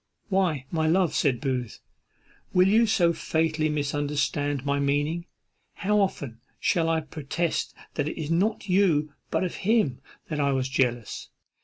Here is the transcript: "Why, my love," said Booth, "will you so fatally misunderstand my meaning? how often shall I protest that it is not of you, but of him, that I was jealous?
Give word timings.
"Why, 0.29 0.65
my 0.71 0.87
love," 0.87 1.13
said 1.13 1.39
Booth, 1.39 1.79
"will 2.53 2.67
you 2.67 2.87
so 2.87 3.13
fatally 3.13 3.69
misunderstand 3.69 4.65
my 4.65 4.79
meaning? 4.79 5.27
how 5.73 5.99
often 6.01 6.39
shall 6.59 6.89
I 6.89 7.01
protest 7.01 7.75
that 7.93 8.07
it 8.09 8.19
is 8.19 8.31
not 8.31 8.63
of 8.63 8.67
you, 8.67 9.13
but 9.29 9.43
of 9.43 9.57
him, 9.57 10.01
that 10.27 10.39
I 10.39 10.53
was 10.53 10.69
jealous? 10.69 11.29